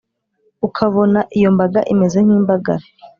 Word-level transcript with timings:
ukabona 0.67 1.19
iyo 1.37 1.49
mbaga 1.55 1.79
imeze 1.93 2.17
nk’imbagara 2.25 2.85